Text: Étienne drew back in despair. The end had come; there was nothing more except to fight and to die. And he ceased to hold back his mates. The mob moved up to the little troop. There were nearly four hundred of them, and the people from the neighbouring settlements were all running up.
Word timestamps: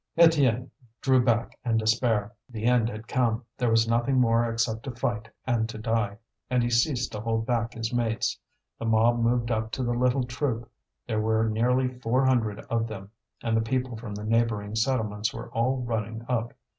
Étienne 0.17 0.71
drew 0.99 1.23
back 1.23 1.59
in 1.63 1.77
despair. 1.77 2.33
The 2.49 2.65
end 2.65 2.89
had 2.89 3.07
come; 3.07 3.45
there 3.55 3.69
was 3.69 3.87
nothing 3.87 4.19
more 4.19 4.49
except 4.51 4.81
to 4.85 4.95
fight 4.95 5.29
and 5.45 5.69
to 5.69 5.77
die. 5.77 6.17
And 6.49 6.63
he 6.63 6.71
ceased 6.71 7.11
to 7.11 7.19
hold 7.19 7.45
back 7.45 7.73
his 7.75 7.93
mates. 7.93 8.39
The 8.79 8.85
mob 8.85 9.19
moved 9.19 9.51
up 9.51 9.69
to 9.73 9.83
the 9.83 9.93
little 9.93 10.23
troop. 10.23 10.71
There 11.05 11.21
were 11.21 11.47
nearly 11.47 11.99
four 11.99 12.25
hundred 12.25 12.61
of 12.61 12.87
them, 12.87 13.11
and 13.43 13.55
the 13.55 13.61
people 13.61 13.95
from 13.95 14.15
the 14.15 14.23
neighbouring 14.25 14.75
settlements 14.75 15.35
were 15.35 15.51
all 15.51 15.77
running 15.83 16.25
up. 16.27 16.55